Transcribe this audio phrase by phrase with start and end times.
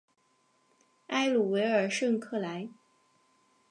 [1.09, 2.67] 埃鲁维尔圣克莱。